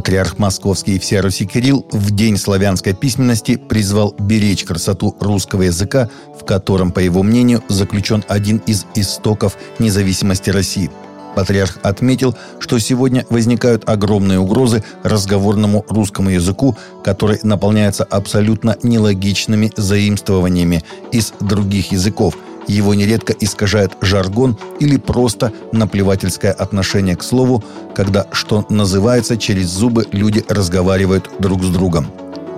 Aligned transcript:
Патриарх 0.00 0.38
Московский 0.38 0.96
и 0.96 0.98
всея 0.98 1.20
Руси 1.20 1.44
Кирилл 1.44 1.84
в 1.92 2.10
День 2.12 2.38
славянской 2.38 2.94
письменности 2.94 3.56
призвал 3.56 4.14
беречь 4.18 4.64
красоту 4.64 5.14
русского 5.20 5.60
языка, 5.60 6.08
в 6.40 6.46
котором, 6.46 6.90
по 6.90 7.00
его 7.00 7.22
мнению, 7.22 7.62
заключен 7.68 8.24
один 8.26 8.62
из 8.66 8.86
истоков 8.94 9.58
независимости 9.78 10.48
России. 10.48 10.90
Патриарх 11.36 11.76
отметил, 11.82 12.34
что 12.60 12.78
сегодня 12.78 13.26
возникают 13.28 13.86
огромные 13.90 14.38
угрозы 14.38 14.82
разговорному 15.02 15.84
русскому 15.86 16.30
языку, 16.30 16.78
который 17.04 17.38
наполняется 17.42 18.04
абсолютно 18.04 18.78
нелогичными 18.82 19.70
заимствованиями 19.76 20.82
из 21.12 21.34
других 21.40 21.92
языков– 21.92 22.38
его 22.66 22.94
нередко 22.94 23.32
искажает 23.32 23.92
жаргон 24.00 24.56
или 24.78 24.96
просто 24.96 25.52
наплевательское 25.72 26.52
отношение 26.52 27.16
к 27.16 27.22
слову, 27.22 27.62
когда, 27.94 28.26
что 28.32 28.66
называется, 28.68 29.36
через 29.36 29.68
зубы 29.68 30.06
люди 30.12 30.44
разговаривают 30.48 31.30
друг 31.38 31.62
с 31.62 31.68
другом. 31.68 32.06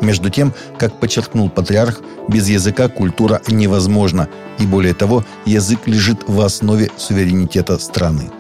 Между 0.01 0.31
тем, 0.31 0.53
как 0.79 0.99
подчеркнул 0.99 1.49
патриарх, 1.49 2.01
без 2.29 2.49
языка 2.49 2.89
культура 2.89 3.41
невозможна, 3.49 4.29
и 4.59 4.67
более 4.67 4.95
того, 4.95 5.25
язык 5.47 5.87
лежит 5.87 6.25
в 6.27 6.41
основе 6.41 6.91
суверенитета 6.97 7.79
страны. 7.79 8.31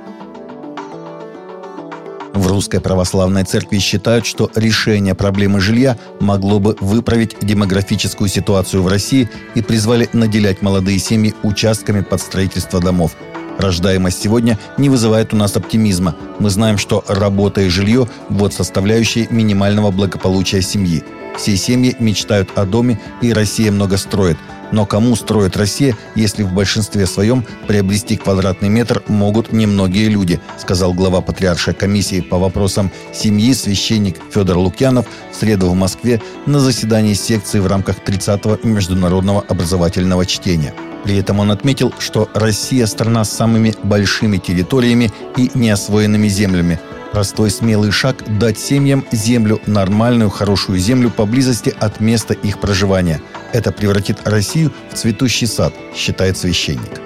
Русской 2.52 2.80
Православной 2.80 3.44
Церкви 3.44 3.78
считают, 3.78 4.26
что 4.26 4.50
решение 4.54 5.14
проблемы 5.14 5.60
жилья 5.60 5.96
могло 6.20 6.60
бы 6.60 6.76
выправить 6.80 7.36
демографическую 7.40 8.28
ситуацию 8.28 8.82
в 8.82 8.88
России 8.88 9.30
и 9.54 9.62
призвали 9.62 10.08
наделять 10.12 10.60
молодые 10.60 10.98
семьи 10.98 11.34
участками 11.42 12.02
под 12.02 12.20
строительство 12.20 12.78
домов. 12.78 13.16
Рождаемость 13.58 14.22
сегодня 14.22 14.58
не 14.76 14.90
вызывает 14.90 15.32
у 15.32 15.36
нас 15.36 15.56
оптимизма. 15.56 16.14
Мы 16.38 16.50
знаем, 16.50 16.78
что 16.78 17.04
работа 17.08 17.62
и 17.62 17.68
жилье– 17.68 18.08
вот 18.28 18.52
составляющие 18.52 19.26
минимального 19.30 19.90
благополучия 19.90 20.62
семьи. 20.62 21.02
Все 21.38 21.56
семьи 21.56 21.96
мечтают 21.98 22.50
о 22.54 22.66
доме, 22.66 23.00
и 23.22 23.32
Россия 23.32 23.72
много 23.72 23.96
строит– 23.96 24.36
но 24.72 24.86
кому 24.86 25.14
строит 25.14 25.56
Россия, 25.56 25.96
если 26.16 26.42
в 26.42 26.52
большинстве 26.52 27.06
своем 27.06 27.44
приобрести 27.68 28.16
квадратный 28.16 28.68
метр 28.68 29.02
могут 29.06 29.52
немногие 29.52 30.08
люди, 30.08 30.40
сказал 30.58 30.92
глава 30.94 31.20
Патриаршей 31.20 31.74
комиссии 31.74 32.20
по 32.20 32.38
вопросам 32.38 32.90
семьи 33.12 33.52
священник 33.52 34.16
Федор 34.32 34.58
Лукьянов 34.58 35.06
в 35.30 35.36
среду 35.36 35.68
в 35.68 35.74
Москве 35.74 36.20
на 36.46 36.58
заседании 36.58 37.14
секции 37.14 37.60
в 37.60 37.66
рамках 37.66 37.98
30-го 37.98 38.66
международного 38.66 39.42
образовательного 39.42 40.26
чтения. 40.26 40.74
При 41.04 41.16
этом 41.16 41.40
он 41.40 41.50
отметил, 41.50 41.92
что 41.98 42.28
Россия– 42.32 42.86
страна 42.86 43.24
с 43.24 43.30
самыми 43.30 43.74
большими 43.82 44.38
территориями 44.38 45.10
и 45.36 45.50
неосвоенными 45.54 46.28
землями– 46.28 46.78
Простой 47.12 47.50
смелый 47.50 47.90
шаг– 47.90 48.24
дать 48.40 48.58
семьям 48.58 49.04
землю, 49.12 49.60
нормальную, 49.66 50.30
хорошую 50.30 50.78
землю 50.78 51.10
поблизости 51.10 51.74
от 51.78 52.00
места 52.00 52.32
их 52.32 52.58
проживания. 52.58 53.20
Это 53.52 53.70
превратит 53.70 54.26
Россию 54.26 54.72
в 54.90 54.94
цветущий 54.94 55.46
сад, 55.46 55.74
считает 55.94 56.38
священник. 56.38 57.02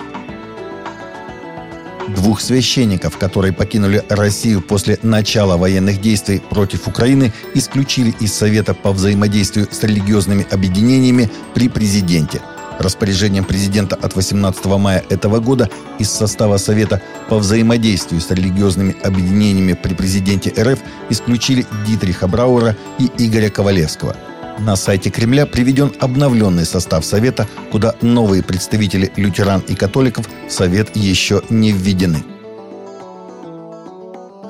Двух 2.06 2.40
священников, 2.40 3.18
которые 3.18 3.52
покинули 3.52 4.04
Россию 4.08 4.62
после 4.62 4.96
начала 5.02 5.56
военных 5.56 6.00
действий 6.00 6.40
против 6.50 6.86
Украины, 6.86 7.32
исключили 7.54 8.14
из 8.20 8.32
Совета 8.32 8.74
по 8.74 8.92
взаимодействию 8.92 9.66
с 9.68 9.82
религиозными 9.82 10.46
объединениями 10.52 11.28
при 11.52 11.68
президенте– 11.68 12.40
Распоряжением 12.78 13.44
президента 13.44 13.96
от 13.96 14.14
18 14.14 14.64
мая 14.66 15.02
этого 15.08 15.40
года 15.40 15.70
из 15.98 16.10
состава 16.10 16.58
Совета 16.58 17.00
по 17.28 17.38
взаимодействию 17.38 18.20
с 18.20 18.30
религиозными 18.30 18.96
объединениями 19.02 19.72
при 19.72 19.94
президенте 19.94 20.52
РФ 20.58 20.78
исключили 21.10 21.66
Дитриха 21.86 22.28
Брауэра 22.28 22.76
и 22.98 23.10
Игоря 23.18 23.50
Ковалевского. 23.50 24.14
На 24.58 24.76
сайте 24.76 25.10
Кремля 25.10 25.46
приведен 25.46 25.92
обновленный 26.00 26.64
состав 26.64 27.04
Совета, 27.04 27.46
куда 27.70 27.94
новые 28.00 28.42
представители 28.42 29.12
лютеран 29.16 29.60
и 29.68 29.74
католиков 29.74 30.26
в 30.48 30.52
Совет 30.52 30.96
еще 30.96 31.42
не 31.50 31.72
введены. 31.72 32.24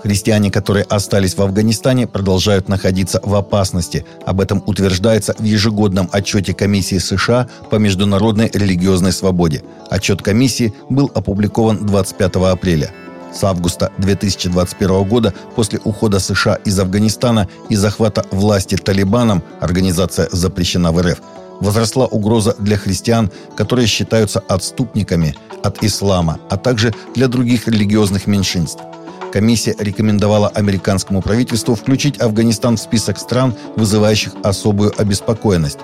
Христиане, 0.06 0.53
которые 0.53 0.84
остались 0.84 1.37
в 1.37 1.43
Афганистане, 1.43 2.06
продолжают 2.06 2.69
находиться 2.69 3.21
в 3.25 3.34
опасности. 3.34 4.05
Об 4.25 4.41
этом 4.41 4.62
утверждается 4.65 5.34
в 5.37 5.43
ежегодном 5.43 6.09
отчете 6.12 6.55
Комиссии 6.55 6.99
США 6.99 7.49
по 7.71 7.75
международной 7.75 8.49
религиозной 8.55 9.11
свободе. 9.11 9.65
Отчет 9.91 10.22
комиссии 10.22 10.72
был 10.89 11.11
опубликован 11.12 11.84
25 11.84 12.37
апреля. 12.37 12.93
С 13.34 13.43
августа 13.43 13.91
2021 13.99 15.03
года, 15.09 15.34
после 15.56 15.81
ухода 15.83 16.21
США 16.21 16.55
из 16.65 16.78
Афганистана 16.78 17.49
и 17.69 17.75
захвата 17.75 18.25
власти 18.31 18.77
Талибаном, 18.77 19.43
организация 19.61 20.28
запрещена 20.31 20.93
в 20.93 21.03
РФ, 21.03 21.19
возросла 21.61 22.06
угроза 22.06 22.55
для 22.61 22.77
христиан, 22.77 23.33
которые 23.56 23.89
считаются 23.89 24.39
отступниками 24.39 25.34
от 25.65 25.83
ислама, 25.83 26.39
а 26.49 26.56
также 26.56 26.95
для 27.16 27.27
других 27.27 27.66
религиозных 27.66 28.28
меньшинств– 28.28 28.83
Комиссия 29.33 29.75
рекомендовала 29.79 30.49
американскому 30.49 31.21
правительству 31.21 31.75
включить 31.75 32.21
Афганистан 32.21 32.77
в 32.77 32.81
список 32.81 33.19
стран, 33.19 33.55
вызывающих 33.77 34.33
особую 34.43 34.93
обеспокоенность. 34.97 35.79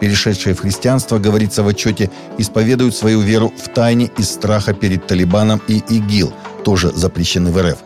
Перешедшие 0.00 0.54
в 0.54 0.60
христианство, 0.60 1.18
говорится 1.18 1.62
в 1.62 1.68
отчете, 1.68 2.10
исповедуют 2.38 2.94
свою 2.94 3.20
веру 3.20 3.52
в 3.56 3.68
тайне 3.68 4.10
из 4.16 4.30
страха 4.30 4.72
перед 4.72 5.06
Талибаном 5.06 5.60
и 5.66 5.78
ИГИЛ, 5.78 6.32
тоже 6.64 6.92
запрещены 6.94 7.50
в 7.50 7.60
РФ. 7.60 7.78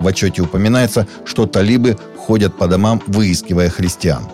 В 0.00 0.06
отчете 0.06 0.42
упоминается, 0.42 1.06
что 1.24 1.46
талибы 1.46 1.98
ходят 2.16 2.56
по 2.56 2.68
домам, 2.68 3.02
выискивая 3.06 3.68
христиан. 3.68 4.24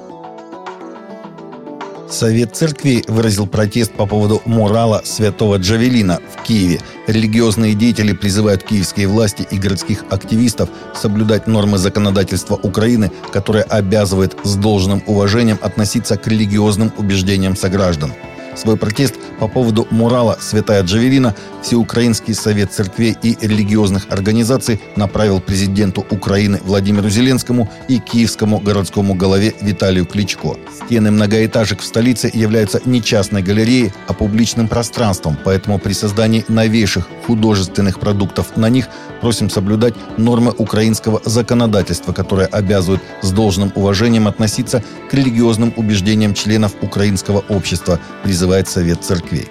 Совет 2.15 2.55
церкви 2.55 3.03
выразил 3.09 3.49
протест 3.49 3.93
по 3.93 4.07
поводу 4.07 4.41
мурала 4.45 5.03
святого 5.05 5.57
Джавелина 5.57 6.21
в 6.33 6.45
Киеве. 6.45 6.81
Религиозные 7.09 7.75
деятели 7.75 8.13
призывают 8.13 8.63
киевские 8.63 9.09
власти 9.09 9.45
и 9.51 9.59
городских 9.59 10.05
активистов 10.11 10.69
соблюдать 10.95 11.49
нормы 11.49 11.77
законодательства 11.77 12.55
Украины, 12.55 13.11
которое 13.33 13.65
обязывает 13.65 14.37
с 14.45 14.55
должным 14.55 15.03
уважением 15.09 15.59
относиться 15.61 16.17
к 16.17 16.29
религиозным 16.29 16.93
убеждениям 16.99 17.57
сограждан. 17.57 18.13
Свой 18.55 18.77
протест 18.77 19.17
по 19.44 19.49
поводу 19.49 19.87
мурала. 19.91 20.38
«Святая 20.41 20.82
Джавелина» 20.82 21.34
Всеукраинский 21.62 22.34
совет 22.34 22.72
церквей 22.72 23.16
и 23.22 23.37
религиозных 23.41 24.06
организаций 24.10 24.81
направил 24.97 25.41
президенту 25.41 26.06
Украины 26.10 26.60
Владимиру 26.65 27.10
Зеленскому 27.10 27.71
и 27.88 27.99
киевскому 27.99 28.59
городскому 28.59 29.15
голове 29.15 29.54
Виталию 29.60 30.06
Кличко. 30.06 30.56
Стены 30.84 31.10
многоэтажек 31.10 31.81
в 31.81 31.84
столице 31.84 32.31
являются 32.33 32.81
не 32.87 33.03
частной 33.03 33.43
галереей, 33.43 33.93
а 34.09 34.15
публичным 34.15 34.69
пространством, 34.69 35.37
поэтому 35.43 35.78
при 35.78 35.93
создании 35.93 36.44
новейших 36.49 37.09
художественных 37.27 38.00
продуктов 38.00 38.56
на 38.56 38.69
них 38.69 38.88
просим 39.21 39.49
соблюдать 39.49 39.94
нормы 40.19 40.53
украинского 40.56 41.21
законодательства, 41.25 42.12
которое 42.12 42.47
обязывает 42.47 43.03
с 43.22 43.31
должным 43.31 43.72
уважением 43.75 44.28
относиться 44.28 44.83
к 45.10 45.15
религиозным 45.15 45.72
убеждениям 45.77 46.34
членов 46.34 46.72
украинского 46.83 47.44
общества, 47.49 47.99
призывает 48.22 48.69
Совет 48.69 49.03
церквей. 49.34 49.49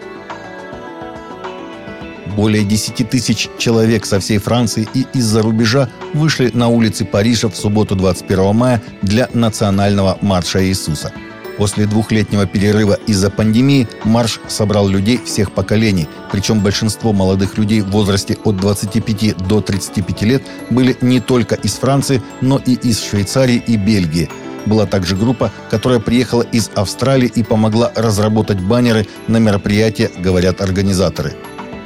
Более 2.35 2.63
10 2.63 3.09
тысяч 3.09 3.49
человек 3.59 4.05
со 4.05 4.19
всей 4.19 4.39
Франции 4.39 4.87
и 4.95 5.05
из-за 5.13 5.43
рубежа 5.43 5.89
вышли 6.13 6.49
на 6.53 6.67
улицы 6.67 7.05
Парижа 7.05 7.47
в 7.47 7.55
субботу 7.55 7.95
21 7.95 8.55
мая 8.55 8.81
для 9.03 9.29
национального 9.33 10.17
марша 10.21 10.65
Иисуса. 10.65 11.11
После 11.57 11.85
двухлетнего 11.85 12.47
перерыва 12.47 12.97
из-за 13.05 13.29
пандемии 13.29 13.87
марш 14.03 14.39
собрал 14.47 14.87
людей 14.87 15.19
всех 15.23 15.51
поколений, 15.51 16.07
причем 16.31 16.61
большинство 16.61 17.13
молодых 17.13 17.59
людей 17.59 17.81
в 17.81 17.91
возрасте 17.91 18.35
от 18.43 18.57
25 18.57 19.37
до 19.47 19.61
35 19.61 20.21
лет 20.23 20.41
были 20.71 20.97
не 21.01 21.19
только 21.19 21.53
из 21.53 21.73
Франции, 21.73 22.23
но 22.41 22.57
и 22.57 22.73
из 22.73 22.99
Швейцарии 23.03 23.63
и 23.67 23.77
Бельгии. 23.77 24.29
Была 24.65 24.85
также 24.85 25.15
группа, 25.15 25.51
которая 25.69 25.99
приехала 25.99 26.41
из 26.41 26.71
Австралии 26.75 27.31
и 27.33 27.43
помогла 27.43 27.91
разработать 27.95 28.61
баннеры 28.61 29.07
на 29.27 29.37
мероприятие, 29.37 30.09
говорят 30.17 30.61
организаторы. 30.61 31.33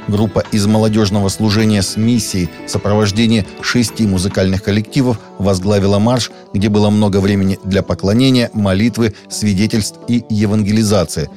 Группа 0.08 0.42
из 0.52 0.66
молодежного 0.66 1.28
служения 1.28 1.82
с 1.82 1.96
миссией 1.96 2.48
сопровождения 2.66 3.44
шести 3.60 4.06
музыкальных 4.06 4.62
коллективов 4.62 5.20
возглавила 5.38 5.98
марш, 5.98 6.30
где 6.54 6.70
было 6.70 6.88
много 6.88 7.20
времени 7.20 7.58
для 7.62 7.82
поклонения, 7.82 8.50
молитвы, 8.54 9.14
свидетельств 9.28 9.98
и 10.08 10.24
евангелизации. 10.30 11.28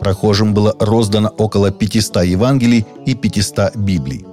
Прохожим 0.00 0.54
было 0.54 0.76
роздано 0.78 1.30
около 1.36 1.72
500 1.72 2.24
Евангелий 2.24 2.86
и 3.04 3.14
500 3.14 3.76
Библий. 3.76 4.29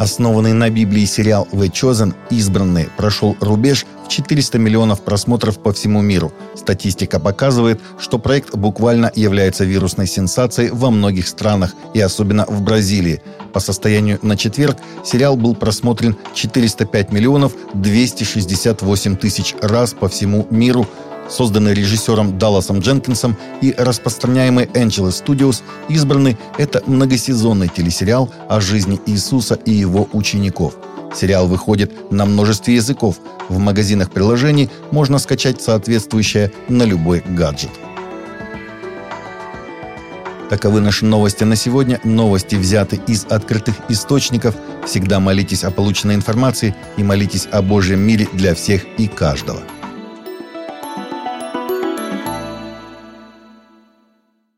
Основанный 0.00 0.54
на 0.54 0.70
Библии 0.70 1.04
сериал 1.04 1.46
«The 1.52 1.70
Chosen» 1.70 2.14
«Избранные» 2.30 2.88
прошел 2.96 3.36
рубеж 3.38 3.84
в 4.02 4.08
400 4.08 4.56
миллионов 4.56 5.02
просмотров 5.02 5.58
по 5.58 5.74
всему 5.74 6.00
миру. 6.00 6.32
Статистика 6.54 7.20
показывает, 7.20 7.82
что 7.98 8.18
проект 8.18 8.54
буквально 8.56 9.12
является 9.14 9.66
вирусной 9.66 10.06
сенсацией 10.06 10.70
во 10.70 10.90
многих 10.90 11.28
странах 11.28 11.74
и 11.92 12.00
особенно 12.00 12.46
в 12.46 12.62
Бразилии. 12.62 13.20
По 13.52 13.60
состоянию 13.60 14.18
на 14.22 14.38
четверг 14.38 14.78
сериал 15.04 15.36
был 15.36 15.54
просмотрен 15.54 16.16
405 16.32 17.12
миллионов 17.12 17.52
268 17.74 19.16
тысяч 19.16 19.54
раз 19.60 19.92
по 19.92 20.08
всему 20.08 20.46
миру, 20.48 20.88
созданный 21.30 21.74
режиссером 21.74 22.38
Далласом 22.38 22.80
Дженкинсом 22.80 23.36
и 23.60 23.74
распространяемый 23.78 24.66
Angeles 24.66 25.24
Studios, 25.24 25.62
избранный– 25.88 26.36
это 26.58 26.82
многосезонный 26.86 27.68
телесериал 27.68 28.30
о 28.48 28.60
жизни 28.60 29.00
Иисуса 29.06 29.54
и 29.54 29.72
его 29.72 30.08
учеников. 30.12 30.74
Сериал 31.14 31.46
выходит 31.46 32.12
на 32.12 32.24
множестве 32.24 32.74
языков. 32.74 33.16
В 33.48 33.58
магазинах 33.58 34.10
приложений 34.10 34.70
можно 34.90 35.18
скачать 35.18 35.60
соответствующее 35.60 36.52
на 36.68 36.84
любой 36.84 37.22
гаджет. 37.26 37.70
Таковы 40.48 40.80
наши 40.80 41.04
новости 41.04 41.44
на 41.44 41.54
сегодня. 41.54 42.00
Новости 42.02 42.56
взяты 42.56 43.00
из 43.06 43.24
открытых 43.24 43.76
источников. 43.88 44.56
Всегда 44.84 45.20
молитесь 45.20 45.62
о 45.62 45.70
полученной 45.70 46.16
информации 46.16 46.74
и 46.96 47.04
молитесь 47.04 47.46
о 47.52 47.62
Божьем 47.62 48.00
мире 48.00 48.28
для 48.32 48.54
всех 48.54 48.84
и 48.98 49.06
каждого. 49.06 49.62